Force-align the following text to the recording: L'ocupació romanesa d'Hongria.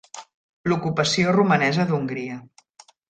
L'ocupació 0.71 1.35
romanesa 1.37 1.85
d'Hongria. 1.93 2.43